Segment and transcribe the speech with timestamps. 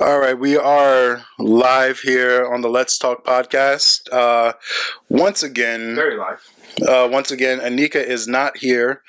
[0.00, 4.12] All right, we are live here on the Let's Talk podcast.
[4.12, 4.54] Uh,
[5.08, 6.42] once again, Very live.
[6.88, 9.02] uh, once again, Anika is not here.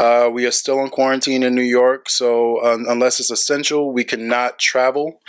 [0.00, 4.02] Uh, we are still in quarantine in New York, so um, unless it's essential, we
[4.02, 5.20] cannot travel.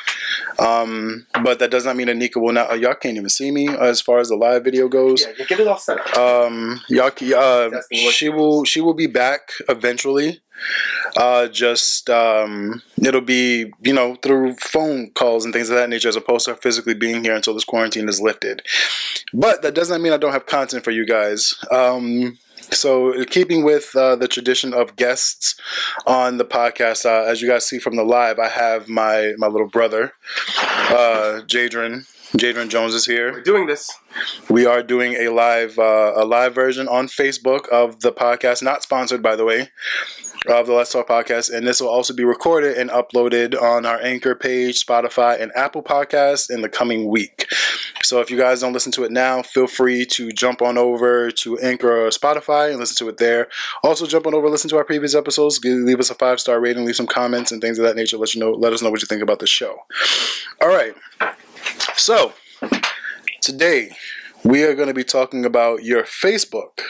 [0.57, 2.71] Um, but that does not mean Anika will not.
[2.71, 5.21] Uh, y'all can't even see me as far as the live video goes.
[5.21, 6.17] Yeah, you get it all set up.
[6.17, 10.41] Um, y'all, uh, she will she will be back eventually.
[11.17, 16.09] Uh, just um, it'll be you know through phone calls and things of that nature,
[16.09, 18.61] as opposed to physically being here until this quarantine is lifted.
[19.33, 21.53] But that does not mean I don't have content for you guys.
[21.71, 22.37] Um,
[22.71, 25.55] so, keeping with uh, the tradition of guests
[26.07, 29.47] on the podcast, uh, as you guys see from the live, I have my my
[29.47, 30.13] little brother,
[30.57, 32.07] uh, Jajerin.
[32.37, 33.31] Jajerin Jones is here.
[33.31, 33.91] We're doing this.
[34.49, 38.81] We are doing a live uh, a live version on Facebook of the podcast, not
[38.81, 39.69] sponsored by the way,
[40.47, 44.01] of the Let's Talk podcast, and this will also be recorded and uploaded on our
[44.01, 47.47] Anchor page, Spotify, and Apple Podcasts in the coming week.
[48.03, 51.31] So if you guys don't listen to it now, feel free to jump on over
[51.31, 53.47] to Anchor or Spotify and listen to it there.
[53.83, 56.85] Also, jump on over, listen to our previous episodes, leave us a five star rating,
[56.85, 58.17] leave some comments and things of that nature.
[58.17, 59.77] Let you know, let us know what you think about the show.
[60.61, 60.93] All right.
[61.95, 62.33] So
[63.41, 63.95] today
[64.43, 66.81] we are going to be talking about your Facebook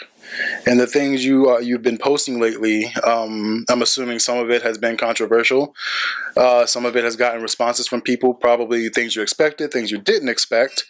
[0.66, 2.86] and the things you uh, you've been posting lately.
[3.04, 5.76] Um, I'm assuming some of it has been controversial.
[6.36, 9.98] Uh, some of it has gotten responses from people, probably things you expected, things you
[10.00, 10.86] didn't expect,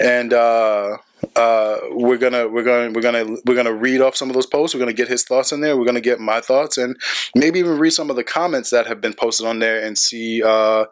[0.00, 0.98] and uh,
[1.36, 4.74] uh, we're gonna we're gonna we're gonna we're gonna read off some of those posts.
[4.74, 5.76] We're gonna get his thoughts in there.
[5.76, 6.96] We're gonna get my thoughts, and
[7.34, 10.42] maybe even read some of the comments that have been posted on there and see
[10.42, 10.86] uh,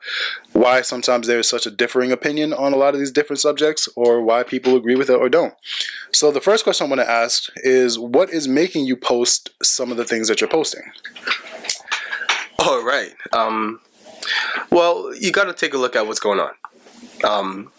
[0.53, 3.89] why sometimes there is such a differing opinion on a lot of these different subjects,
[3.97, 5.55] or why people agree with it or don't.
[6.13, 9.91] So the first question I want to ask is, what is making you post some
[9.91, 10.83] of the things that you're posting?
[12.59, 13.15] All right.
[13.33, 13.81] Um,
[14.71, 16.51] well, you got to take a look at what's going on.
[17.25, 17.73] Um,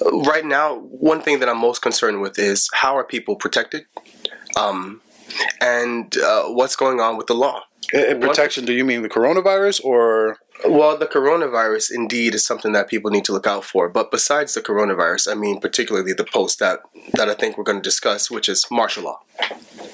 [0.00, 3.86] right now, one thing that I'm most concerned with is how are people protected,
[4.56, 5.00] um,
[5.60, 7.62] and uh, what's going on with the law.
[7.92, 10.38] In protection, do you mean the coronavirus or?
[10.68, 13.88] Well, the coronavirus indeed is something that people need to look out for.
[13.88, 16.80] But besides the coronavirus, I mean, particularly the post that
[17.14, 19.20] that I think we're going to discuss, which is martial law.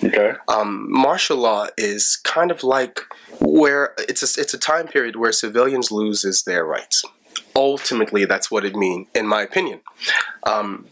[0.05, 0.33] Okay.
[0.49, 3.01] um, martial law is kind of like
[3.41, 7.03] where it's a, it's a time period where civilians loses their rights.
[7.55, 9.81] Ultimately, that's what it means, in my opinion.
[10.45, 10.87] Um,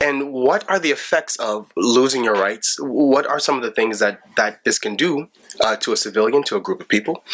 [0.00, 2.76] and what are the effects of losing your rights?
[2.80, 5.28] What are some of the things that that this can do
[5.60, 7.24] uh, to a civilian, to a group of people?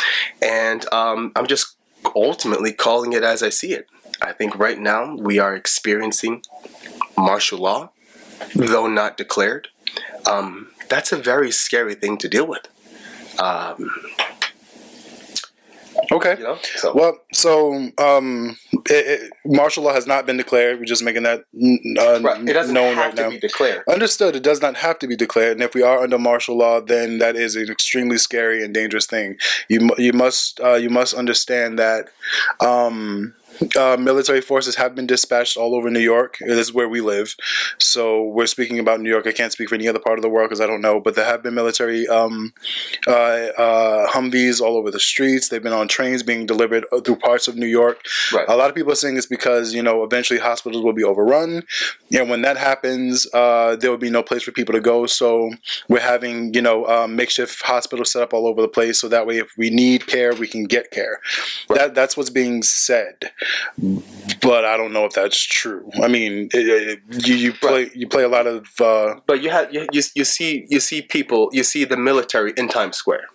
[0.41, 1.77] And um, I'm just
[2.17, 3.89] ultimately calling it as I see it.
[4.23, 6.43] I think right now we are experiencing
[7.17, 7.91] martial law,
[8.55, 9.69] though not declared
[10.27, 12.69] um, that's a very scary thing to deal with.
[13.39, 13.91] Um,
[16.15, 16.37] Okay.
[16.39, 20.79] you know, so Well, so um, it, it, martial law has not been declared.
[20.79, 22.49] We're just making that uh, right.
[22.49, 23.31] it doesn't known have right to now.
[23.31, 23.83] be declared.
[23.89, 24.37] Understood.
[24.37, 27.19] It does not have to be declared, and if we are under martial law, then
[27.19, 29.39] that is an extremely scary and dangerous thing.
[29.69, 32.11] You you must uh, you must understand that
[32.61, 33.35] um,
[33.77, 36.39] uh, military forces have been dispatched all over New York.
[36.41, 37.35] This is where we live,
[37.79, 39.27] so we're speaking about New York.
[39.27, 41.15] I can't speak for any other part of the world because I don't know, but
[41.15, 42.53] there have been military um,
[43.07, 45.49] uh, uh, Humvees all over the streets.
[45.49, 48.01] They've been on trains being delivered uh, through parts of New York.
[48.33, 48.47] Right.
[48.49, 51.63] A lot of people are saying it's because you know eventually hospitals will be overrun,
[52.13, 55.07] and when that happens, uh, there will be no place for people to go.
[55.07, 55.53] So
[55.89, 59.27] we're having you know um, makeshift hospitals set up all over the place, so that
[59.27, 61.21] way if we need care, we can get care.
[61.69, 63.31] That that's what's being said,
[64.41, 65.91] but I don't know if that's true.
[66.03, 69.51] I mean, it, it, you, you play you play a lot of uh, But you
[69.51, 73.27] have you, you, you see you see people you see the military in Times Square.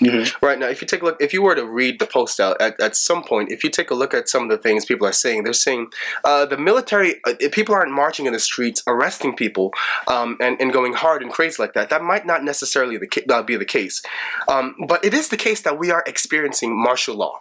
[0.00, 0.42] Mhm.
[0.42, 2.60] Right now, if you take a look, if you were to read the post out
[2.60, 5.06] at, at some point, if you take a look at some of the things people
[5.06, 5.88] are saying, they're saying
[6.24, 9.72] uh, the military, uh, if people aren't marching in the streets, arresting people,
[10.08, 11.90] um, and, and going hard and crazy like that.
[11.90, 14.02] That might not necessarily the, ca- uh, be the case.
[14.48, 17.38] Um, but it is the case that we are experiencing martial law.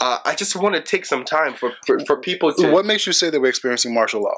[0.00, 2.70] Uh, I just want to take some time for, for, for people to.
[2.70, 4.34] what makes you say that we're experiencing martial law?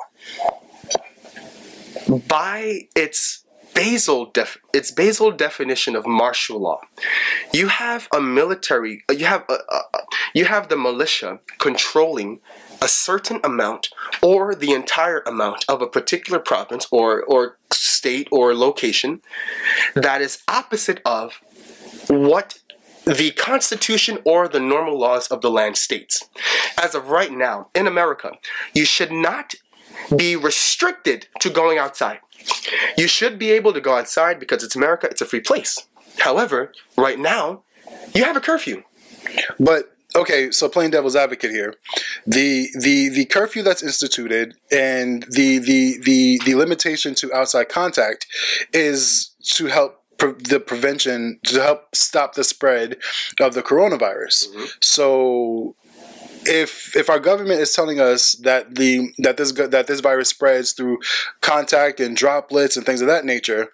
[2.26, 3.44] by its
[3.82, 6.80] basal def- its basal definition of martial law,
[7.52, 12.30] you have a military, uh, you have a, a, a- you have the militia controlling
[12.82, 13.82] a certain amount
[14.30, 17.42] or the entire amount of a particular province or or
[17.72, 19.12] state or location
[20.06, 21.26] that is opposite of
[22.08, 22.48] what
[23.18, 26.14] the Constitution or the normal laws of the land states.
[26.84, 28.28] As of right now, in America,
[28.78, 29.54] you should not
[30.16, 32.20] be restricted to going outside.
[32.96, 35.86] You should be able to go outside because it's America, it's a free place.
[36.18, 37.62] However, right now,
[38.14, 38.82] you have a curfew.
[39.58, 41.74] But okay, so playing devil's advocate here,
[42.26, 48.26] the the the curfew that's instituted and the the the the limitation to outside contact
[48.72, 52.98] is to help pre- the prevention to help stop the spread
[53.40, 54.48] of the coronavirus.
[54.48, 54.64] Mm-hmm.
[54.80, 55.76] So
[56.48, 60.72] if if our government is telling us that the that this that this virus spreads
[60.72, 60.98] through
[61.42, 63.68] contact and droplets and things of that nature,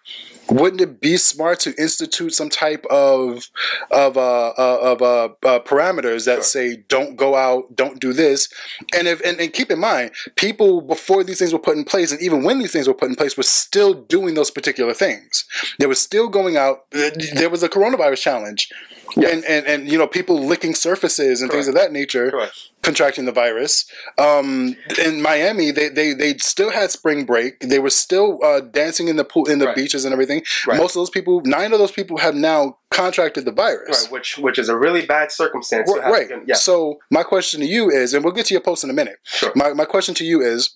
[0.50, 3.48] wouldn't it be smart to institute some type of
[3.90, 8.48] of uh, uh, of uh, uh, parameters that say don't go out, don't do this,
[8.94, 12.10] and if and, and keep in mind, people before these things were put in place,
[12.10, 15.44] and even when these things were put in place, were still doing those particular things.
[15.78, 16.90] They were still going out.
[16.90, 18.68] There was a coronavirus challenge.
[19.16, 22.52] And, and and you know people licking surfaces and things of that nature Correct.
[22.82, 23.84] contracting the virus.
[24.19, 27.61] Um, in Miami, they, they they still had spring break.
[27.61, 29.76] They were still uh, dancing in the pool, in the Right.
[29.76, 30.43] beaches and everything.
[30.66, 30.78] Right.
[30.78, 34.02] Most of those people, nine of those people, have now contracted the virus.
[34.05, 35.90] Right, which which is a really bad circumstance.
[35.93, 36.05] to Right.
[36.28, 36.43] have right.
[36.46, 36.55] yeah.
[36.56, 39.19] So my question to you is, and we'll get to your post in a minute.
[39.25, 39.52] Sure.
[39.55, 40.70] My my question to you is,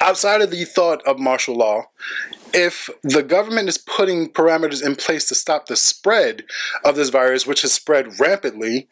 [0.00, 1.84] outside of the thought of martial law,
[2.52, 6.44] if the government is putting parameters in place to stop the spread
[6.84, 8.88] of this virus, which has spread rampantly,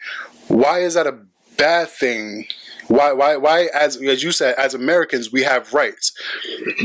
[0.48, 1.18] why is that a
[1.56, 2.46] bad thing?
[2.86, 3.68] Why, why, why?
[3.74, 6.12] As as you said, as Americans, we have rights.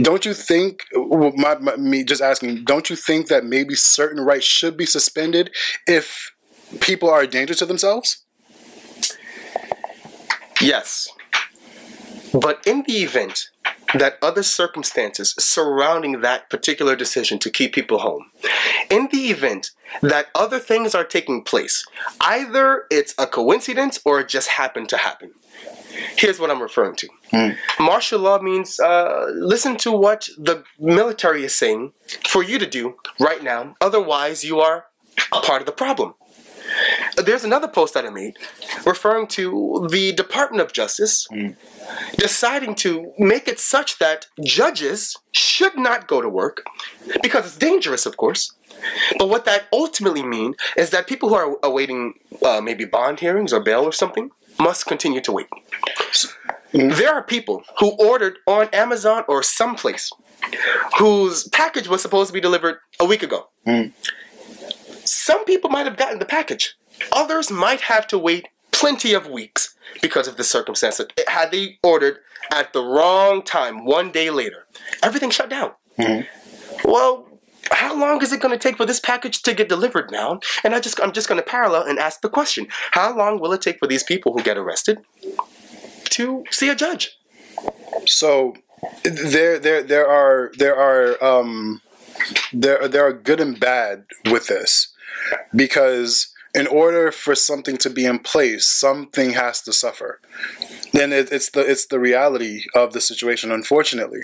[0.01, 0.83] Don't you think?
[0.93, 2.65] My, my, me just asking.
[2.65, 5.51] Don't you think that maybe certain rights should be suspended
[5.87, 6.33] if
[6.81, 8.23] people are a danger to themselves?
[10.59, 11.07] Yes.
[12.33, 13.49] But in the event
[13.93, 18.31] that other circumstances surrounding that particular decision to keep people home,
[18.89, 21.85] in the event that other things are taking place,
[22.21, 25.31] either it's a coincidence or it just happened to happen.
[26.17, 27.07] Here's what I'm referring to.
[27.79, 31.93] Martial law means uh, listen to what the military is saying
[32.27, 34.85] for you to do right now, otherwise, you are
[35.31, 36.15] a part of the problem.
[37.17, 38.37] There's another post that I made
[38.85, 41.27] referring to the Department of Justice
[42.17, 46.63] deciding to make it such that judges should not go to work
[47.21, 48.53] because it's dangerous, of course.
[49.17, 52.13] But what that ultimately means is that people who are awaiting
[52.43, 55.47] uh, maybe bond hearings or bail or something must continue to wait.
[56.71, 60.11] There are people who ordered on Amazon or someplace
[60.97, 63.49] whose package was supposed to be delivered a week ago.
[65.05, 66.75] Some people might have gotten the package.
[67.11, 71.79] Others might have to wait plenty of weeks because of the circumstance that had they
[71.83, 72.17] ordered
[72.51, 74.65] at the wrong time one day later,
[75.01, 75.71] everything shut down.
[76.83, 77.27] Well,
[77.71, 80.39] how long is it going to take for this package to get delivered now?
[80.63, 83.53] And I just I'm just going to parallel and ask the question: How long will
[83.53, 84.99] it take for these people who get arrested
[86.09, 87.17] to see a judge?
[88.05, 88.55] So
[89.03, 91.81] there there there are there are um
[92.51, 94.91] there there are good and bad with this
[95.55, 100.19] because in order for something to be in place something has to suffer
[100.91, 104.21] then it, it's the it's the reality of the situation unfortunately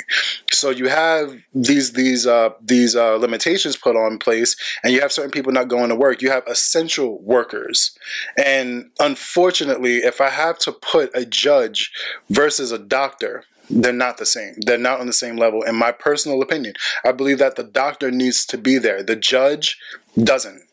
[0.51, 5.11] so you have these these uh these uh limitations put on place and you have
[5.11, 7.97] certain people not going to work you have essential workers
[8.37, 11.91] and unfortunately if i have to put a judge
[12.29, 14.55] versus a doctor they're not the same.
[14.61, 15.61] They're not on the same level.
[15.63, 16.73] In my personal opinion,
[17.05, 19.03] I believe that the doctor needs to be there.
[19.03, 19.77] The judge
[20.21, 20.63] doesn't.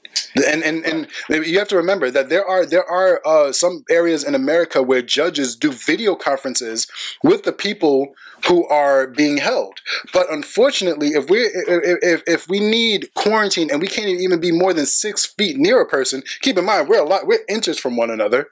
[0.46, 1.08] And, and and
[1.46, 5.02] you have to remember that there are there are uh, some areas in America where
[5.02, 6.86] judges do video conferences
[7.22, 8.14] with the people
[8.46, 9.80] who are being held.
[10.12, 14.72] But unfortunately, if we if, if we need quarantine and we can't even be more
[14.72, 17.96] than six feet near a person, keep in mind we're a lot we're inches from
[17.96, 18.48] one another.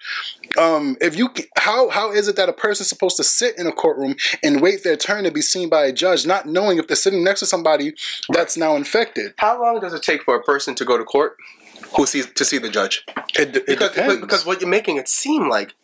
[0.58, 3.72] Um, if you how how is it that a person's supposed to sit in a
[3.72, 6.96] courtroom and wait their turn to be seen by a judge, not knowing if they're
[6.96, 7.94] sitting next to somebody
[8.30, 9.34] that's now infected?
[9.38, 11.36] How long does it take for a person to go to court
[11.96, 13.04] who sees to see the judge?
[13.38, 14.20] It, it Because, depends.
[14.20, 15.74] because what you're making it seem like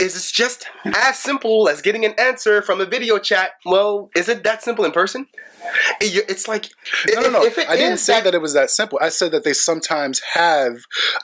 [0.00, 3.52] is it's just as simple as getting an answer from a video chat.
[3.64, 5.26] Well, is it that simple in person?
[6.00, 6.70] It's like
[7.12, 7.44] No, no, no.
[7.44, 8.98] If it I didn't say that, it was that simple.
[9.02, 10.76] I said that they sometimes have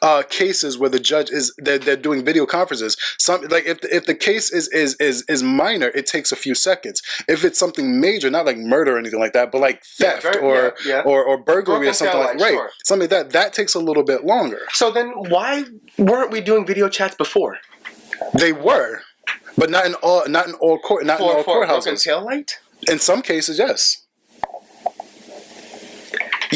[0.02, 2.96] uh, cases where the judge is they're, they're doing video conferences.
[3.18, 6.54] Some like if if the case is is is is minor, it takes a few
[6.54, 7.02] seconds.
[7.28, 10.40] If it's something major, not like murder or anything like that, but like theft very-
[10.40, 11.02] or, yeah, yeah.
[11.04, 12.70] or or burglary Broken or something like right, sure.
[12.84, 13.30] something like that.
[13.30, 14.60] That takes a little bit longer.
[14.72, 15.64] So then, why
[15.96, 17.58] weren't we doing video chats before?
[18.32, 19.02] They were,
[19.56, 22.04] but not in all not in all court not in all for a broken courthouses.
[22.04, 22.58] tail light?
[22.88, 24.04] In some cases, yes.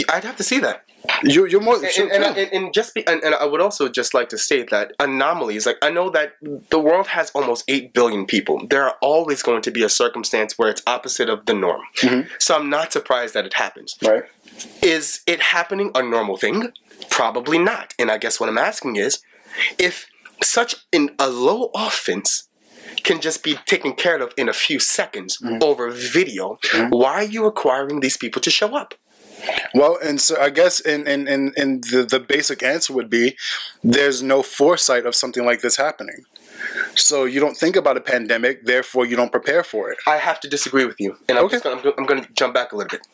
[0.09, 0.85] I'd have to see that.
[1.23, 2.35] You you're more and, sure, and, sure.
[2.37, 5.65] and, and just be, and, and I would also just like to state that anomalies,
[5.65, 6.35] like I know that
[6.71, 8.67] the world has almost 8 billion people.
[8.69, 11.83] There are always going to be a circumstance where it's opposite of the norm.
[11.99, 12.29] Mm-hmm.
[12.39, 13.97] So I'm not surprised that it happens.
[14.03, 14.25] right.
[14.83, 16.73] Is it happening a normal thing?
[17.11, 17.95] Probably not.
[17.99, 19.21] And I guess what I'm asking is
[19.79, 20.07] if
[20.43, 22.49] such in a low offense
[23.05, 25.63] can just be taken care of in a few seconds mm.
[25.63, 26.91] over video, mm.
[26.91, 28.95] why are you requiring these people to show up?
[29.73, 33.37] Well, and so I guess in in, in, in the, the basic answer would be
[33.85, 36.25] there's no foresight of something like this happening.
[36.95, 39.99] So you don't think about a pandemic, therefore you don't prepare for it.
[40.07, 41.57] I have to disagree with you, and I'm Okay.
[41.57, 43.07] just gonna, I'm, I'm going to jump back a little bit.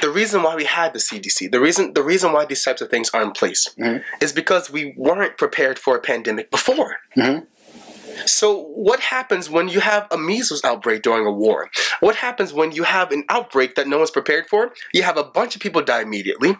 [0.00, 2.88] The reason why we had the CDC, the reason the reason why these types of
[2.90, 4.02] things are in place, mm-hmm.
[4.22, 6.96] is because we weren't prepared for a pandemic before.
[7.16, 7.44] Mm-hmm.
[8.26, 11.70] So what happens when you have a measles outbreak during a war?
[12.00, 14.72] What happens when you have an outbreak that no one's prepared for?
[14.92, 16.56] You have a bunch of people die immediately,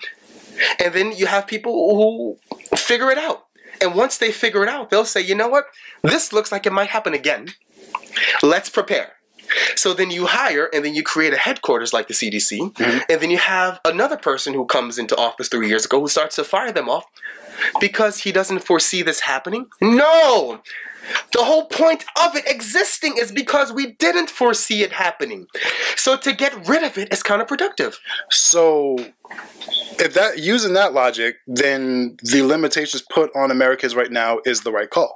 [0.82, 3.46] and then you have people who figure it out.
[3.80, 5.66] And once they figure it out, they'll say, you know what?
[6.02, 7.48] This looks like it might happen again.
[8.42, 9.14] Let's prepare.
[9.74, 12.98] So then you hire and then you create a headquarters like the CDC, mm-hmm.
[13.08, 16.36] and then you have another person who comes into office three years ago who starts
[16.36, 17.04] to fire them off
[17.80, 19.66] because he doesn't foresee this happening?
[19.80, 20.62] No!
[21.32, 25.46] The whole point of it existing is because we didn't foresee it happening.
[25.96, 27.96] So to get rid of it is counterproductive.
[28.30, 28.96] So
[29.98, 34.72] if that using that logic, then the limitations put on Americans right now is the
[34.72, 35.14] right call.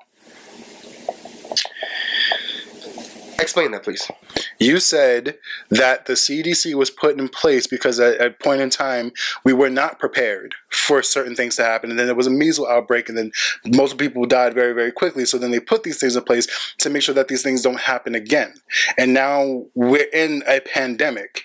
[3.38, 4.10] Explain that, please.
[4.58, 5.36] You said
[5.68, 9.12] that the CDC was put in place because at at a point in time
[9.44, 10.54] we were not prepared
[10.86, 13.32] for certain things to happen, and then there was a measles outbreak, and then
[13.74, 15.24] most people died very, very quickly.
[15.24, 16.46] So then they put these things in place
[16.78, 18.54] to make sure that these things don't happen again.
[18.98, 21.44] And now we're in a pandemic,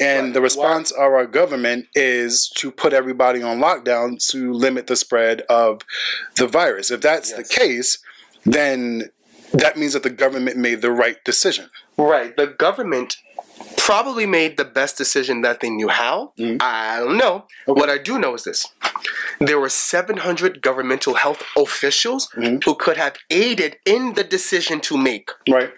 [0.00, 0.34] and Right.
[0.34, 5.42] the response of our government is to put everybody on lockdown to limit the spread
[5.48, 5.82] of
[6.36, 6.90] the virus.
[6.90, 7.38] If that's Yes.
[7.38, 7.98] the case,
[8.44, 9.10] then
[9.52, 11.70] that means that the government made the right decision.
[11.96, 12.36] Right.
[12.36, 13.16] The government
[13.84, 16.32] probably made the best decision that they knew how.
[16.38, 16.56] Mm-hmm.
[16.62, 17.44] I don't know.
[17.66, 18.66] What I do know is this.
[19.40, 22.58] There were 700 governmental health officials mm-hmm.
[22.64, 25.30] who could have aided in the decision to make.
[25.46, 25.70] Right.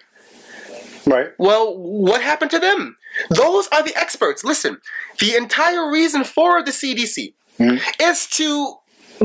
[1.05, 1.31] Right.
[1.37, 2.95] Well, what happened to them?
[3.29, 4.41] Those are the experts.
[4.41, 4.79] Listen,
[5.19, 7.77] the entire reason for the CDC mm-hmm.
[8.01, 8.75] is to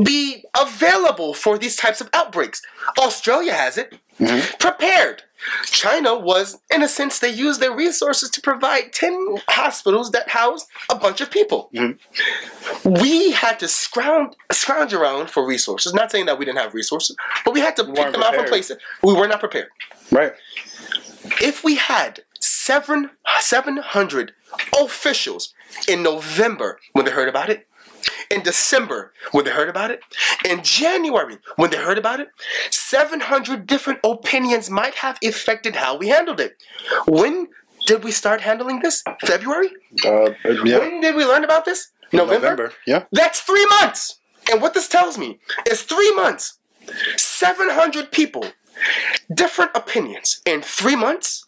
[0.03, 2.61] be available for these types of outbreaks.
[2.99, 4.57] Australia has it Mm-hmm.
[4.59, 5.23] prepared.
[5.65, 10.67] China was, in a sense, they used their resources to provide 10 hospitals that housed
[10.89, 11.69] a bunch of people.
[11.73, 12.93] Mm-hmm.
[13.01, 15.93] We had to scrounge, scrounge around for resources.
[15.93, 18.27] Not saying that we didn't have resources, but we had to pick weren't them out
[18.35, 18.49] from prepared.
[18.49, 18.77] places.
[19.01, 19.67] We were not prepared
[20.11, 20.33] Right.
[21.41, 24.33] if we had seven, 700
[24.79, 25.53] officials
[25.89, 27.67] in November when they heard about it,
[28.29, 30.01] in December when they heard about it,
[30.47, 32.29] in January when they heard about it,
[32.71, 36.57] 700 different opinions might have affected how we handled it.
[37.07, 37.47] When
[37.85, 39.03] did we start handling this?
[39.25, 39.69] February?
[40.05, 40.31] Uh,
[40.63, 40.79] yeah.
[40.79, 41.91] When did we learn about this?
[42.11, 42.33] November?
[42.49, 42.73] November.
[42.85, 43.05] Yeah.
[43.11, 44.19] That's three months.
[44.51, 45.39] And what this tells me
[45.69, 46.59] is three months,
[47.17, 48.45] 700 people,
[49.33, 51.45] different opinions in three months.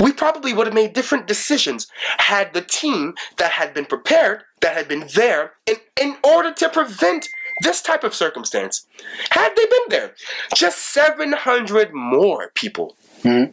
[0.00, 1.86] We probably would have made different decisions
[2.18, 6.68] had the team that had been prepared, that had been there, in, in order to
[6.68, 7.28] prevent
[7.60, 8.86] this type of circumstance.
[9.30, 10.14] Had they been there,
[10.54, 12.96] just 700 more people.
[13.22, 13.44] Hmm.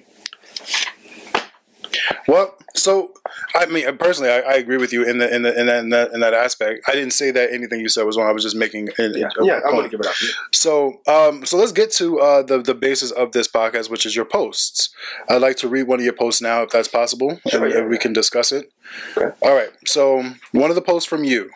[2.27, 3.12] Well, so
[3.56, 5.80] I mean, uh, personally, I, I agree with you in the in the in that,
[5.84, 6.82] in that in that aspect.
[6.88, 8.27] I didn't say that anything you said was wrong.
[8.27, 8.89] I was just making.
[8.98, 9.94] A, a- a point.
[9.94, 10.13] it up.
[10.51, 14.15] So, um, so let's get to uh, the the basis of this podcast, which is
[14.15, 14.89] your posts.
[15.30, 17.80] I'd like to read one of your posts now, if that's possible, Sure, and, yeah,
[17.80, 18.01] and we yeah.
[18.01, 18.72] can discuss it.
[19.18, 19.36] Okay.
[19.41, 19.70] All right.
[19.86, 21.50] So, one of the posts from you,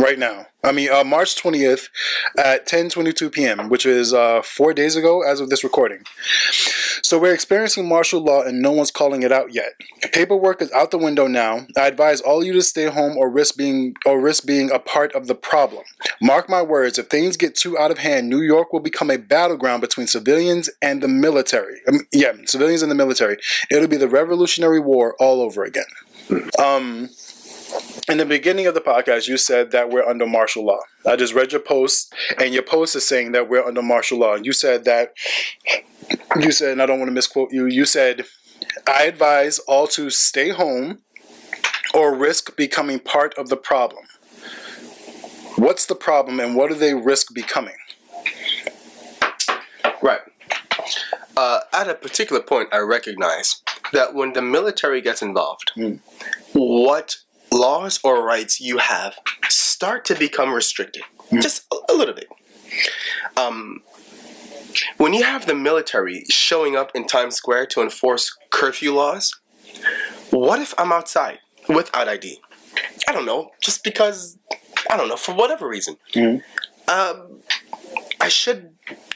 [0.00, 0.46] right now.
[0.62, 1.88] I mean, uh, March twentieth
[2.38, 6.04] at ten twenty two p.m., which is uh, four days ago as of this recording.
[7.02, 9.74] So we're experiencing martial law and no one's calling it out yet.
[10.12, 11.66] Paperwork is out the window now.
[11.76, 15.12] I advise all you to stay home or risk being or risk being a part
[15.14, 15.84] of the problem.
[16.22, 19.18] Mark my words, if things get too out of hand, New York will become a
[19.18, 21.80] battleground between civilians and the military.
[21.86, 23.36] Um, yeah, civilians and the military.
[23.70, 25.84] It'll be the Revolutionary War all over again.
[26.58, 27.10] Um
[28.08, 30.80] in the beginning of the podcast, you said that we're under martial law.
[31.06, 34.34] I just read your post, and your post is saying that we're under martial law.
[34.34, 35.14] You said that,
[36.38, 38.24] you said, and I don't want to misquote you, you said,
[38.86, 40.98] I advise all to stay home
[41.94, 44.04] or risk becoming part of the problem.
[45.56, 47.76] What's the problem, and what do they risk becoming?
[50.02, 50.20] Right.
[51.36, 55.72] Uh, at a particular point, I recognize that when the military gets involved,
[56.52, 57.16] what
[57.54, 59.16] laws or rights you have
[59.48, 61.02] start to become restricted,
[61.40, 62.28] just a, a little bit.
[63.36, 63.82] Um,
[64.96, 69.40] when you have the military showing up in Times Square to enforce curfew laws,
[70.30, 72.40] what if I'm outside without ID?
[73.08, 74.36] I don't know, just because,
[74.90, 75.96] I don't know, for whatever reason.
[76.88, 77.40] Um,
[78.20, 78.74] I should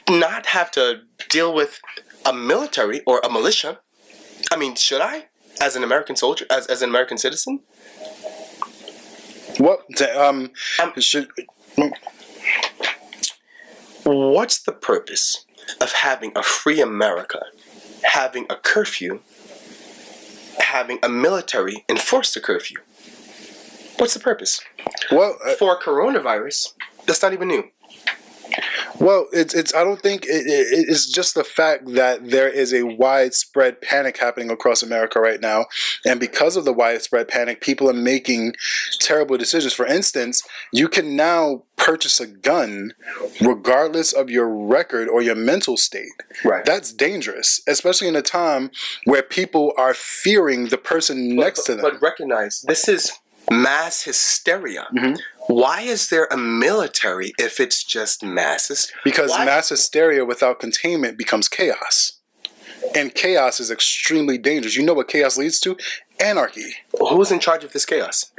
[0.09, 1.79] not have to deal with
[2.25, 3.79] a military or a militia.
[4.51, 5.25] I mean, should I,
[5.61, 7.61] as an American soldier, as, as an American citizen?
[9.59, 10.51] What um,
[10.81, 11.27] Um, should
[14.05, 15.45] What's the purpose
[15.81, 17.41] of having a free America,
[18.03, 19.19] having a curfew,
[20.59, 22.77] having a military enforce the curfew?
[23.97, 24.61] What's the purpose?
[25.11, 26.73] well uh, For coronavirus,
[27.05, 27.63] that's not even new.
[28.99, 29.73] Well, it's it's.
[29.73, 34.17] I don't think it, it, it's just the fact that there is a widespread panic
[34.17, 35.65] happening across America right now,
[36.05, 38.55] and because of the widespread panic, people are making
[38.99, 39.73] terrible decisions.
[39.73, 42.93] For instance, you can now purchase a gun
[43.39, 46.11] regardless of your record or your mental state.
[46.43, 46.65] Right.
[46.65, 48.69] That's dangerous, especially in a time
[49.05, 51.81] where people are fearing the person next to them.
[51.81, 53.13] But recognize this is
[53.51, 54.87] mass hysteria.
[54.95, 55.15] Mm-hmm.
[55.47, 59.01] Why is there a military if it's just mass hysteria?
[59.03, 62.13] Because Why- mass hysteria without containment becomes chaos.
[62.95, 64.75] And chaos is extremely dangerous.
[64.77, 65.77] You know what chaos leads to?
[66.19, 66.75] Anarchy.
[66.97, 68.31] Who's in charge of this chaos?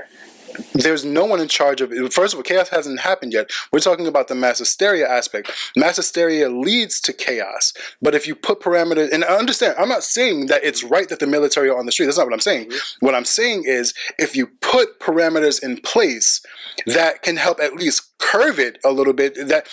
[0.75, 2.13] There's no one in charge of it.
[2.13, 3.51] First of all, chaos hasn't happened yet.
[3.73, 5.51] We're talking about the mass hysteria aspect.
[5.77, 7.73] Mass hysteria leads to chaos.
[8.01, 11.19] But if you put parameters, and I understand, I'm not saying that it's right that
[11.19, 12.07] the military are on the street.
[12.07, 12.69] That's not what I'm saying.
[12.69, 13.07] Mm-hmm.
[13.07, 16.43] What I'm saying is if you put parameters in place
[16.87, 19.67] that can help at least curve it a little bit, that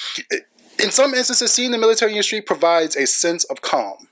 [0.81, 4.07] in some instances, seeing the military in the street provides a sense of calm.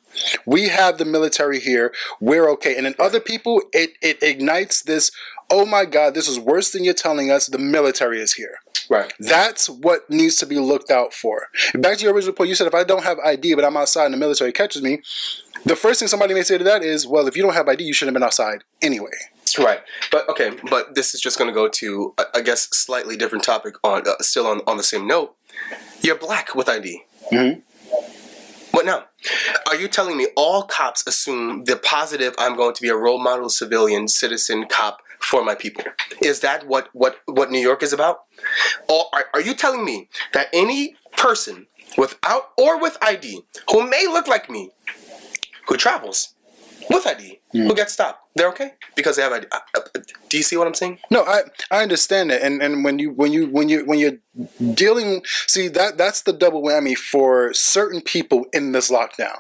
[0.46, 1.94] We have the military here.
[2.20, 2.78] We're okay.
[2.78, 5.12] And in other people, it, it ignites this,
[5.50, 7.48] oh my God, this is worse than you're telling us.
[7.48, 8.60] The military is here.
[8.90, 9.12] Right.
[9.20, 11.48] That's what needs to be looked out for.
[11.74, 14.06] Back to your original point, you said if I don't have ID, but I'm outside
[14.06, 15.02] and the military catches me,
[15.66, 17.84] the first thing somebody may say to that is, well, if you don't have ID,
[17.84, 19.10] you shouldn't have been outside anyway.
[19.58, 19.80] Right,
[20.12, 23.76] but okay, but this is just going to go to I- guess slightly different topic
[23.84, 25.36] on uh, still on on the same note.
[26.02, 27.04] You're black with ID.
[27.32, 27.62] Mhm.
[28.72, 29.06] What now?
[29.68, 32.36] Are you telling me all cops assume the positive?
[32.38, 35.84] I'm going to be a role model civilian citizen cop for my people.
[36.22, 38.24] Is that what what what New York is about?
[38.88, 44.06] Or are, are you telling me that any person without or with ID who may
[44.08, 44.72] look like me,
[45.68, 46.34] who travels
[46.90, 49.80] with ID, who gets stopped, they're okay because they have a, Uh, uh,
[50.30, 51.00] do you see what I'm saying?
[51.10, 54.18] No, I I understand it, and and when you when you when you when you're
[54.74, 59.38] dealing, see that that's the double whammy for certain people in this lockdown,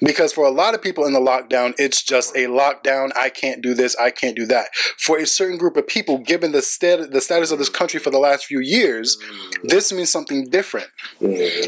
[0.00, 3.10] because for a lot of people in the lockdown, it's just a lockdown.
[3.16, 4.74] I can't do this, I can't do that.
[4.98, 8.10] For a certain group of people, given the stat the status of this country for
[8.10, 9.16] the last few years,
[9.64, 10.88] this means something different.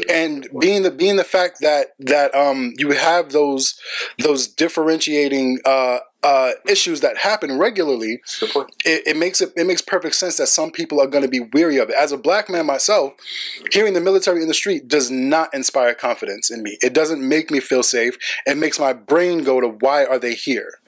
[0.07, 3.79] And being the being the fact that that um you have those
[4.19, 8.21] those differentiating uh uh, issues that happen regularly,
[8.85, 11.39] it, it makes it it makes perfect sense that some people are going to be
[11.39, 11.95] weary of it.
[11.95, 13.13] As a black man myself,
[13.71, 16.77] hearing the military in the street does not inspire confidence in me.
[16.81, 18.17] It doesn't make me feel safe.
[18.45, 20.79] It makes my brain go to why are they here?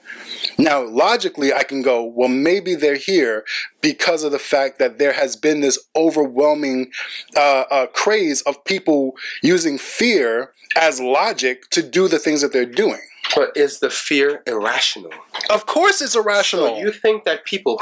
[0.58, 3.44] Now, logically, I can go, well, maybe they're here
[3.80, 6.92] because of the fact that there has been this overwhelming
[7.34, 12.66] uh, uh, craze of people using fear as logic to do the things that they're
[12.66, 13.00] doing.
[13.34, 15.12] But is the fear irrational?
[15.50, 16.66] Of course, it's irrational.
[16.68, 17.80] So you think that people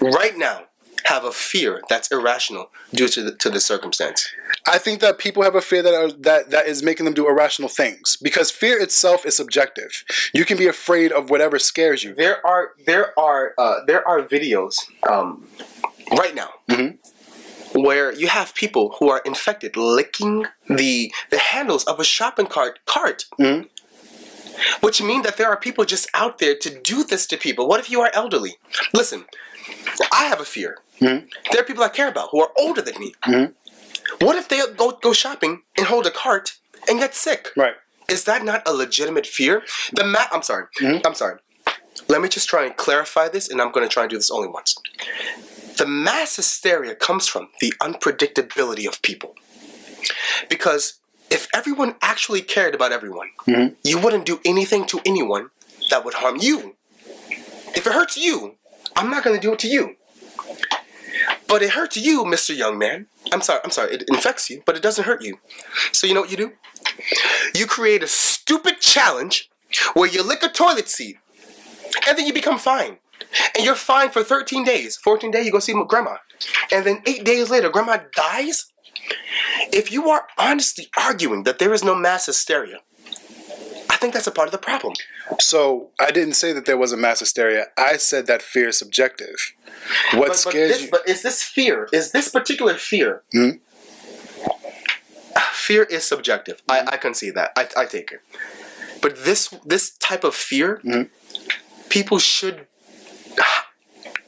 [0.00, 0.62] right now
[1.06, 4.28] have a fear that's irrational due to the, to the circumstance?
[4.66, 7.26] I think that people have a fear that are, that that is making them do
[7.28, 10.04] irrational things because fear itself is subjective.
[10.32, 12.14] You can be afraid of whatever scares you.
[12.14, 14.74] There are there are uh, there are videos
[15.08, 15.46] um,
[16.16, 16.98] right now Mhm.
[17.74, 22.78] where you have people who are infected licking the the handles of a shopping cart
[22.86, 23.24] cart.
[23.40, 23.68] Mhm.
[24.80, 27.66] Which mean that there are people just out there to do this to people.
[27.68, 28.56] What if you are elderly?
[28.94, 29.24] Listen,
[30.12, 30.78] I have a fear.
[31.00, 31.28] Mhm.
[31.50, 33.14] There are people I care about who are older than me.
[33.26, 33.54] Mhm.
[34.20, 36.52] What if they go go shopping and hold a cart
[36.88, 37.52] and get sick?
[37.56, 37.74] Right.
[38.08, 39.62] Is that not a legitimate fear?
[39.92, 40.66] The ma- I'm sorry.
[40.80, 41.00] Mhm.
[41.06, 41.38] I'm sorry.
[42.08, 44.30] Let me just try and clarify this, and I'm going to try and do this
[44.30, 44.74] only once.
[45.76, 49.36] The mass hysteria comes from the unpredictability of people.
[50.48, 50.99] Because
[51.30, 53.76] if everyone actually cared about everyone, Mhm.
[53.84, 55.50] you wouldn't do anything to anyone
[55.90, 56.76] that would harm you.
[57.74, 58.56] If it hurts you,
[58.96, 59.96] I'm not going to do it to you.
[61.46, 62.56] But it hurts you, Mr.
[62.56, 63.06] Young Man.
[63.32, 65.38] I'm sorry, I'm sorry, it infects you, but it doesn't hurt you.
[65.92, 66.52] So you know what you do?
[67.54, 69.50] You create a stupid challenge
[69.94, 71.18] where you lick a toilet seat
[72.06, 72.98] and then you become fine.
[73.54, 74.96] And you're fine for 13 days.
[74.96, 76.16] 14 days, you go see grandma.
[76.72, 78.66] And then eight days later, grandma dies.
[79.72, 82.78] If you are honestly arguing that there is no mass hysteria,
[83.88, 84.94] I think that's a part of the problem.
[85.38, 87.66] So I didn't say that there was a mass hysteria.
[87.76, 89.52] I said that fear is subjective.
[90.12, 90.88] What But, but, scares this, you?
[90.90, 93.50] but is this fear, is this particular fear, Hmm?
[95.52, 96.62] Fear is subjective.
[96.68, 97.52] I, I can see that.
[97.56, 98.20] I, I take it.
[99.00, 100.80] But this this type of fear,
[101.88, 102.66] people should.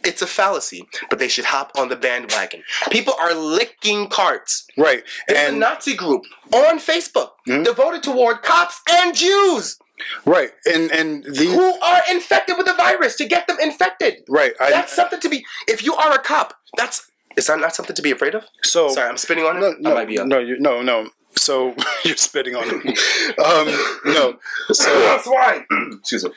[0.05, 2.63] It's a fallacy, but they should hop on the bandwagon.
[2.91, 4.67] People are licking carts.
[4.77, 5.05] Right.
[5.29, 7.63] There's a Nazi group on Facebook hmm?
[7.63, 9.79] devoted toward cops and Jews
[10.25, 10.51] right.
[10.67, 14.25] And and the who are infected with the virus to get them infected.
[14.29, 14.53] right.
[14.61, 15.45] I, That's something to be.
[15.69, 18.45] If you are a cop, that's is that not something to be afraid of?
[18.63, 19.61] so Sorry, I'm spinning on it.
[19.81, 20.27] no, I no, might be up.
[20.27, 21.11] no, you, no, no.
[21.43, 21.75] So
[22.05, 22.81] you're spitting on him.
[23.45, 23.67] um,
[24.05, 24.39] no.
[24.73, 25.65] So That's why.
[25.93, 26.31] Excuse me.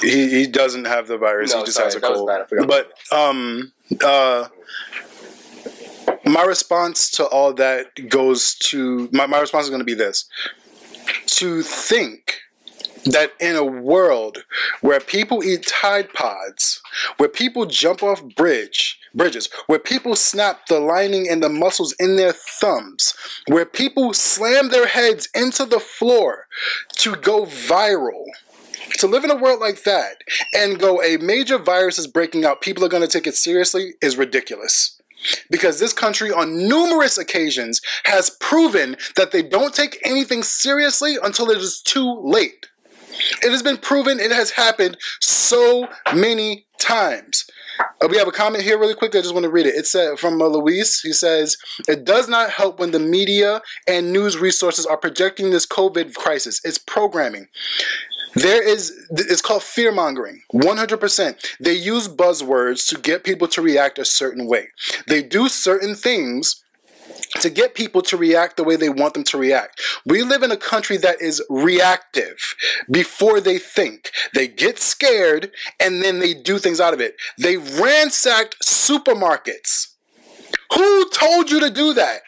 [0.00, 1.52] he, he doesn't have the virus.
[1.52, 2.26] No, he just sorry, has a cold.
[2.26, 2.40] bad.
[2.40, 4.48] I forgot But um, uh,
[6.24, 10.26] my response to all that goes to my, my response is going to be this:
[11.26, 12.41] to think
[13.06, 14.44] that in a world
[14.80, 16.80] where people eat Tide Pods,
[17.16, 22.16] where people jump off bridge bridges, where people snap the lining and the muscles in
[22.16, 23.14] their thumbs,
[23.48, 26.46] where people slam their heads into the floor
[26.96, 28.24] to go viral.
[28.98, 30.18] To live in a world like that
[30.54, 33.94] and go, a major virus is breaking out, people are going to take it seriously
[34.02, 35.00] is ridiculous
[35.50, 41.50] because this country on numerous occasions has proven that they don't take anything seriously until
[41.50, 42.66] it is too late.
[43.42, 47.44] It has been proven, it has happened so many times.
[48.00, 49.14] Uh, we have a comment here really quick.
[49.14, 49.74] I just want to read it.
[49.74, 51.00] It's said from uh, Luis.
[51.00, 51.56] He says,
[51.88, 56.60] It does not help when the media and news resources are projecting this COVID crisis.
[56.64, 57.48] It's programming.
[58.34, 60.42] There is, it's called fear mongering.
[60.54, 61.56] 100%.
[61.60, 64.68] They use buzzwords to get people to react a certain way.
[65.06, 66.62] They do certain things
[67.40, 69.80] to get people to react the way they want them to react.
[70.04, 72.54] We live in a country that is reactive
[72.90, 74.10] before they think.
[74.34, 77.16] They get scared and then they do things out of it.
[77.38, 79.94] They ransacked supermarkets.
[80.74, 82.22] Who told you to do that?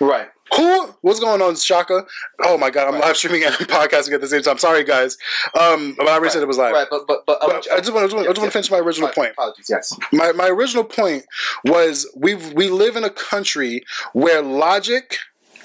[0.00, 0.28] Right.
[0.56, 0.94] Who?
[1.00, 2.06] What's going on, Shaka?
[2.44, 4.58] Oh my God, I'm live streaming and podcasting at the same time.
[4.58, 5.16] Sorry, guys.
[5.58, 6.72] Um, but I already said it was live.
[6.72, 8.48] Right, but but but, I But I just want, to just want, I just want
[8.48, 9.32] to finish my original My point.
[9.32, 9.66] Apologies.
[9.68, 9.96] Yes.
[10.12, 11.24] My my original point
[11.64, 15.18] was we we live in a country where logic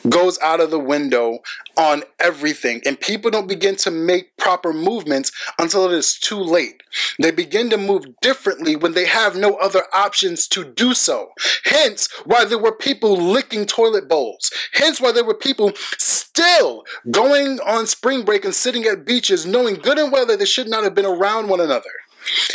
[0.08, 1.40] goes out of the window
[1.78, 6.84] on everything and people don't begin to make proper movements until it is too late.
[7.20, 11.30] They begin to move differently when they have no other options to do so.
[11.66, 14.52] Hence why there were people licking toilet bowls.
[14.74, 19.76] Hence why there were people still going on spring break and sitting at beaches knowing
[19.76, 21.92] good and well that they should not have been around one another.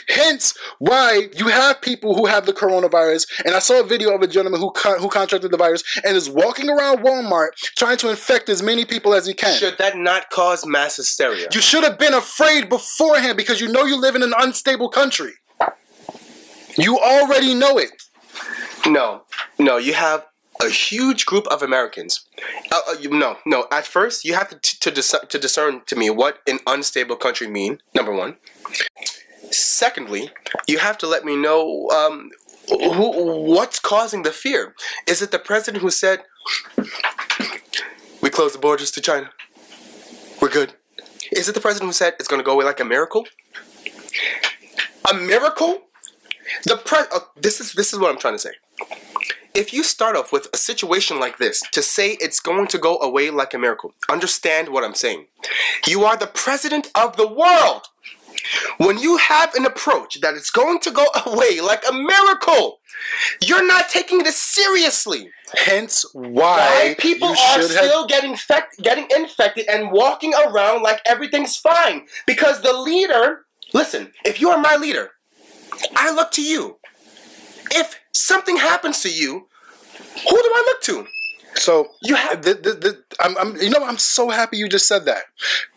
[0.09, 4.23] Hence, why you have people who have the coronavirus, and I saw a video of
[4.23, 8.11] a gentleman who con- who contracted the virus and is walking around Walmart trying to
[8.11, 9.57] infect as many people as he can.
[9.57, 11.49] Should that not cause mass hysteria?
[11.53, 15.33] You should have been afraid beforehand because you know you live in an unstable country.
[16.77, 17.90] You already know it.
[18.87, 19.23] No,
[19.59, 19.77] no.
[19.77, 20.27] You have
[20.61, 22.27] a huge group of Americans.
[22.71, 23.67] Uh, uh, you, no, no.
[23.71, 27.47] At first, you have to to, dis- to discern to me what an unstable country
[27.47, 27.81] mean.
[27.95, 28.37] Number one.
[29.55, 30.31] Secondly,
[30.67, 32.31] you have to let me know um,
[32.69, 34.75] who what's causing the fear.
[35.07, 36.25] Is it the president who said
[38.21, 39.31] we close the borders to China?
[40.40, 40.75] We're good.
[41.33, 43.27] Is it the president who said it's going to go away like a miracle?
[45.11, 45.83] A miracle?
[46.64, 48.53] The pre- uh, this is this is what I'm trying to say.
[49.55, 52.99] If you start off with a situation like this to say it's going to go
[52.99, 55.27] away like a miracle, understand what I'm saying.
[55.87, 57.87] You are the president of the world.
[58.78, 62.80] When you have an approach that it's going to go away like a miracle,
[63.42, 65.30] you're not taking this seriously.
[65.57, 67.85] Hence, why, Why people are should have.
[67.85, 73.40] still getting fect- getting infected and walking around like everything's fine because the leader.
[73.72, 75.11] Listen, if you are my leader,
[75.96, 76.78] I look to you.
[77.72, 79.48] If something happens to you,
[80.28, 81.07] who do I look to?
[81.64, 84.87] So You have- the, the, the, I'm, I'm, you know, I'm so happy you just
[84.87, 85.24] said that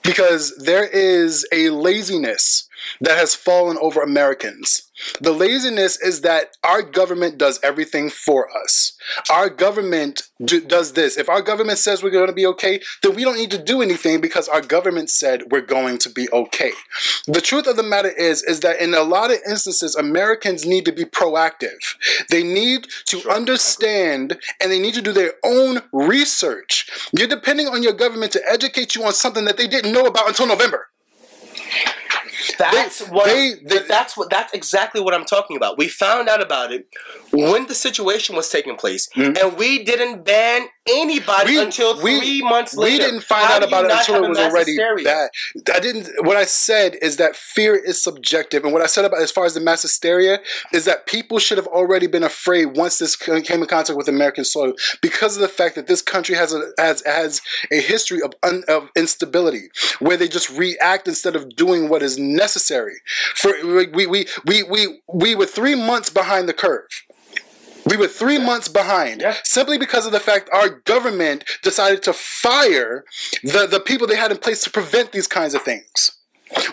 [0.04, 2.68] because there is a laziness
[3.00, 4.82] that has fallen over Americans.
[5.22, 8.98] The laziness is that our government does everything for us.
[9.30, 11.18] Our government d- does this.
[11.18, 13.82] If our government says we're going to be okay, then we don't need to do
[13.82, 16.72] anything because our government said we're going to be okay.
[17.28, 20.86] The truth of the matter is, is that in a lot of instances, Americans need
[20.86, 21.96] to be proactive.
[22.30, 26.90] They need to understand and they need to do their own research.
[27.18, 30.28] You're depending on your government to educate you on something that they didn't know about
[30.28, 30.88] until November.
[32.58, 33.26] That's They- what.
[33.26, 34.30] they- they- that's what.
[34.30, 35.78] That's exactly what I'm talking about.
[35.78, 36.88] We found out about it
[37.32, 39.38] when the situation was taking place, Mm-hmm.
[39.38, 42.92] and we didn't ban anybody We- until we- three months later.
[42.92, 45.04] We didn't find How out about it until it was already hysteria?
[45.04, 45.30] bad.
[45.76, 46.10] I didn't.
[46.26, 49.46] What I said is that fear is subjective, and what I said about as far
[49.46, 50.40] as the mass hysteria
[50.74, 54.46] is that people should have already been afraid once this came in contact with American
[54.46, 58.34] soil because of the fact that this country has a has has a history of
[58.44, 59.70] un, of instability
[60.00, 62.96] where they just react instead of doing what is necessary.
[63.36, 66.88] For we we we we we, we were three months behind the curve.
[67.86, 69.36] We were three months behind Yeah.
[69.44, 73.06] simply because of the fact our government decided to fire
[73.44, 76.12] the, the people they had in place to prevent these kinds of things.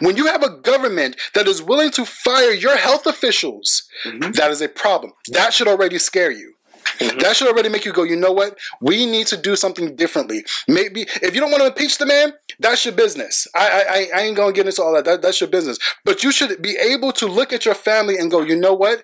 [0.01, 4.33] When you have a government that is willing to fire your health officials, mm-hmm.
[4.33, 5.13] that is a problem.
[5.29, 6.54] That should already scare you.
[6.99, 7.19] Mm-hmm.
[7.19, 8.59] That should already make you go, you know what?
[8.81, 10.45] We need to do something differently.
[10.69, 13.47] Maybe if you don't want to impeach the man, that's your business.
[13.55, 15.05] I I, I- ain't gonna get into all that.
[15.07, 15.23] that.
[15.23, 15.79] That's your business.
[16.05, 19.03] But you should be able to look at your family and go, you know what?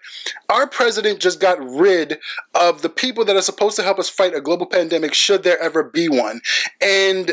[0.48, 2.18] Our president just got rid
[2.54, 5.58] of the people that are supposed to help us fight a global pandemic, should there
[5.58, 6.40] ever be one.
[6.80, 7.32] And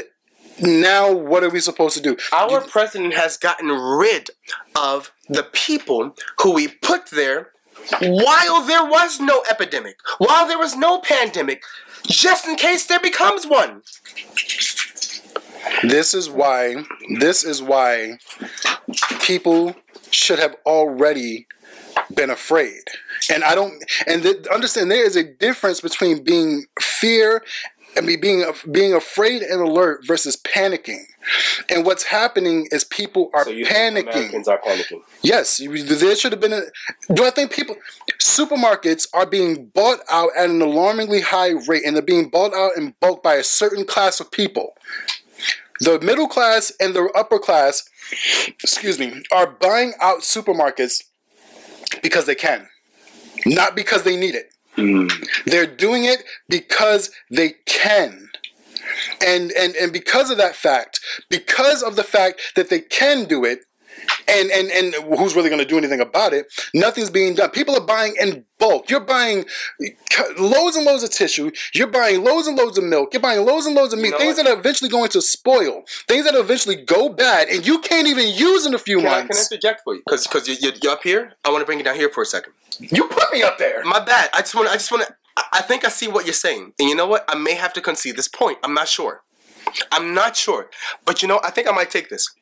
[0.60, 2.18] now what are we supposed to do?
[2.34, 4.30] Our president has gotten rid
[4.76, 7.52] of the people who we put there
[8.02, 11.64] while there was no epidemic, while there was no pandemic,
[12.06, 13.82] just in case there becomes one.
[15.84, 16.84] This is why
[17.20, 18.18] this is why
[19.22, 19.76] people
[20.12, 21.48] should have already
[22.14, 22.84] been afraid.
[23.30, 23.74] And I don't
[24.06, 27.44] and th- understand there is a difference between being fear
[27.96, 31.04] and be being being afraid and alert versus panicking.
[31.70, 34.06] And what's happening is people are panicking.
[34.48, 35.02] are panicking.
[35.22, 36.62] Yes, you- there should have been a.
[37.14, 37.76] Do I think people,
[38.20, 42.72] supermarkets are being bought out at an alarmingly high rate, and they're being bought out
[42.78, 44.74] in bulk by a certain class of people.
[45.80, 47.88] The middle class and the upper class,
[48.64, 51.04] excuse me, are buying out supermarkets
[52.02, 52.68] because they can,
[53.46, 54.52] not because they need it.
[54.76, 55.08] Hmm.
[55.46, 58.27] They're doing it because they can.
[59.26, 63.44] And, and and because of that fact, because of the fact that they can do
[63.46, 63.60] it,
[64.28, 66.46] and and and who's really going to do anything about it?
[66.74, 67.50] Nothing's being done.
[67.50, 68.90] People are buying in bulk.
[68.90, 69.46] You're buying
[70.38, 71.52] loads and loads of tissue.
[71.74, 73.14] You're buying loads and loads of milk.
[73.14, 74.12] You're buying loads and loads of meat.
[74.12, 74.46] know things what?
[74.46, 75.84] that are eventually going to spoil.
[76.08, 79.10] Things that eventually go bad, and you can't even use in a few Can I,
[79.10, 79.52] can I months.
[79.52, 80.04] interject for you?
[80.06, 81.34] Because because you, you, you're up here.
[81.44, 82.54] I want to bring you down here for a second.
[82.80, 83.84] You put me up there.
[83.84, 84.30] My bad.
[84.34, 84.70] I just want.
[84.70, 85.16] I just want to.
[85.52, 87.26] I think I see what you're saying, and you know what?
[87.28, 88.58] I may have to concede this point.
[88.64, 89.24] I'm not sure.
[89.92, 90.70] I'm not sure,
[91.06, 92.34] but you know, I think I might take this.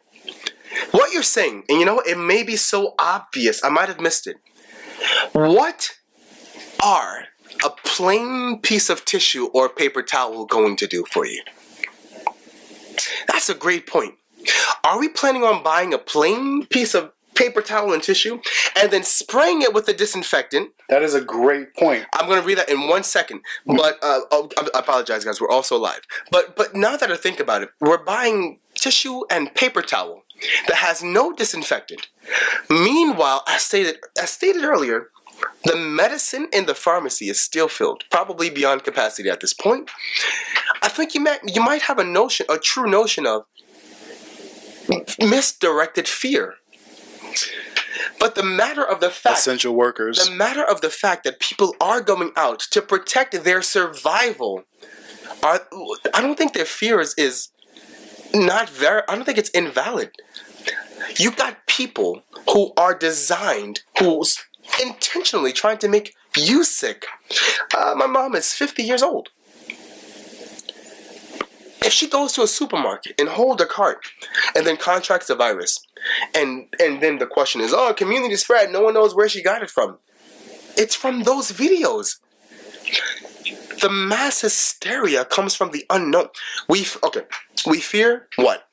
[0.91, 1.99] What you're saying, and you know?
[1.99, 3.63] It may be so obvious.
[3.63, 4.37] I might have missed it.
[5.31, 5.97] What
[6.83, 7.25] are
[7.63, 11.41] a plain piece of tissue or paper towel going to do for you?
[13.27, 14.15] That's a great point.
[14.83, 18.39] Are we planning on buying a plain piece of paper towel and tissue
[18.75, 20.71] and then spraying it with a disinfectant?
[20.89, 22.05] That is a great point.
[22.13, 25.39] I'm gonna read that in one second, but uh, oh, I apologize, guys.
[25.39, 26.01] We're also live.
[26.31, 30.23] But but now that I think about it, we're buying tissue and paper towel
[30.67, 32.07] that has no disinfectant.
[32.69, 35.09] Meanwhile, as stated as stated earlier,
[35.63, 39.89] the medicine in the pharmacy is still filled, probably beyond capacity at this point.
[40.81, 43.45] I think you might you might have a notion, a true notion of
[45.19, 46.55] misdirected fear.
[48.19, 50.27] But the matter of the fact Essential workers.
[50.27, 54.63] the matter of the fact that people are going out to protect their survival
[55.43, 55.61] are
[56.13, 57.49] i don't think their fear is,
[58.33, 60.11] not very i don't think it's invalid.
[61.17, 64.43] You got people who are designed who's
[64.81, 67.05] intentionally trying to make you sick.
[67.77, 69.29] Uh, my mom is 50 years old.
[71.83, 74.07] If she goes to a supermarket and hold a cart
[74.55, 75.84] and then contracts the virus
[76.33, 78.71] and and then the question is oh community spread.
[78.71, 79.97] No one knows where she got it from.
[80.77, 82.19] It's from those videos.
[83.81, 86.29] The mass hysteria comes from the unknown.
[86.67, 87.23] We okay.
[87.65, 88.67] We fear what?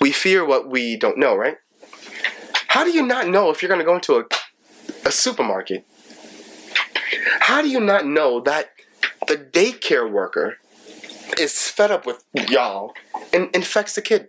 [0.00, 1.56] We fear what we don't know right?
[2.68, 4.24] How do you not know if you're going to go into a,
[5.04, 5.86] a supermarket?
[7.40, 8.70] How do you not know that
[9.28, 10.56] the daycare worker
[11.38, 12.92] is fed up with y'all
[13.32, 14.28] and infects the kid.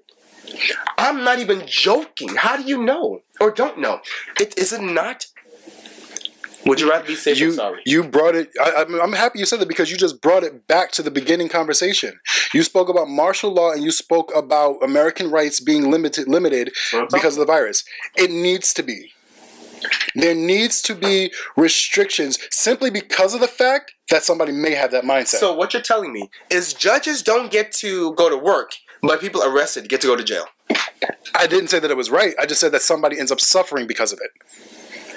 [0.98, 2.36] I'm not even joking.
[2.36, 4.02] How do you know or don't know?
[4.40, 5.28] It is it not.
[6.66, 7.82] Would you rather be safe you or sorry?
[7.86, 8.50] you brought it.
[8.62, 11.12] I, I'm, I'm happy you said that because you just brought it back to the
[11.12, 12.18] beginning conversation.
[12.54, 17.02] You spoke about martial law and you spoke about American rights being limited limited what
[17.02, 17.84] I'm talking because of the virus.
[18.16, 19.12] It needs to be.
[20.16, 25.04] There needs to be restrictions simply because of the fact that somebody may have that
[25.04, 25.40] mindset.
[25.40, 28.72] So what you're telling me is judges don't get to go to work,
[29.04, 30.46] but people arrested get to go to jail.
[31.36, 32.34] I didn't say that it was right.
[32.40, 34.32] I just said that somebody ends up suffering because of it.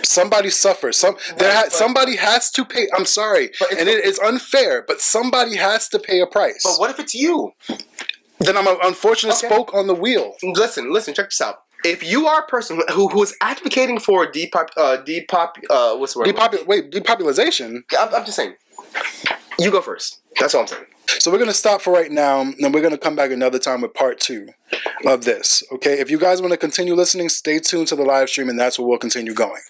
[0.07, 0.97] Somebody suffers.
[0.99, 2.87] Some there ha- somebody has to pay.
[2.97, 6.63] I'm sorry, and it is unfair, but somebody has to pay a price.
[6.63, 7.53] But what if it's you?
[8.41, 9.49] then I'm unfortunately Okay.
[9.55, 10.35] spoke on the wheel.
[10.43, 11.57] Listen, listen, check this out.
[11.85, 16.13] If you are a person who who is advocating for depop, uh, depop, uh, what's
[16.15, 16.29] the word?
[16.29, 17.83] Depopu- wait, depopulization.
[17.99, 18.55] I'm, I'm just saying.
[19.59, 20.21] You go first.
[20.39, 20.85] That's all I'm saying.
[21.19, 23.95] So we're gonna stop for right now, and we're gonna come back another time with
[23.95, 24.49] part two
[25.05, 25.63] of this.
[25.73, 28.59] Okay, if you guys want to continue listening, stay tuned to the live stream, and
[28.59, 29.61] that's where we'll continue going.